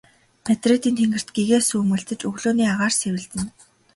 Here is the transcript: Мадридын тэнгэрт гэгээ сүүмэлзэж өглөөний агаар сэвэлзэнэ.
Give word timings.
Мадридын 0.45 0.93
тэнгэрт 0.97 1.29
гэгээ 1.35 1.61
сүүмэлзэж 1.67 2.19
өглөөний 2.29 2.69
агаар 2.73 2.93
сэвэлзэнэ. 2.99 3.51